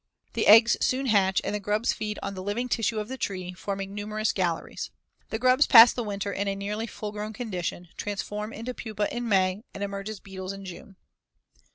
[0.33, 3.53] The eggs soon hatch and the grubs feed on the living tissue of the tree,
[3.53, 4.89] forming numerous galleries.
[5.29, 9.29] The grubs pass the winter in a nearly full grown condition, transform to pupae in
[9.29, 10.95] May, and emerge as beetles in June.